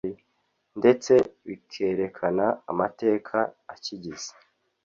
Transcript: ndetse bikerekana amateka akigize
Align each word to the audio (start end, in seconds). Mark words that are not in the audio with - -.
ndetse 0.79 1.13
bikerekana 1.47 2.45
amateka 2.71 3.37
akigize 3.73 4.31